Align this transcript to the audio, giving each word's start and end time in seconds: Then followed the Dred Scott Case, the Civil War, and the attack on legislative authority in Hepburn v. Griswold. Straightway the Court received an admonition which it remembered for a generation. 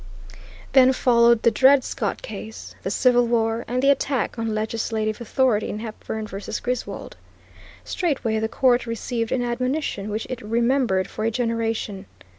Then 0.71 0.93
followed 0.93 1.43
the 1.43 1.51
Dred 1.51 1.83
Scott 1.83 2.23
Case, 2.23 2.73
the 2.81 2.89
Civil 2.89 3.27
War, 3.27 3.63
and 3.67 3.83
the 3.83 3.91
attack 3.91 4.39
on 4.39 4.55
legislative 4.55 5.21
authority 5.21 5.69
in 5.69 5.77
Hepburn 5.77 6.25
v. 6.25 6.37
Griswold. 6.63 7.17
Straightway 7.83 8.39
the 8.39 8.49
Court 8.49 8.87
received 8.87 9.31
an 9.31 9.43
admonition 9.43 10.09
which 10.09 10.25
it 10.27 10.41
remembered 10.41 11.07
for 11.07 11.23
a 11.23 11.29
generation. 11.29 12.07